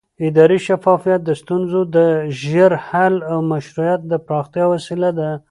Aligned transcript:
اداري 0.27 0.57
شفافیت 0.67 1.21
د 1.25 1.31
ستونزو 1.41 1.81
د 1.95 1.97
ژر 2.43 2.71
حل 2.87 3.15
او 3.31 3.37
مشروعیت 3.51 4.01
د 4.11 4.13
پراختیا 4.25 4.65
وسیله 4.73 5.09
ده 5.19 5.29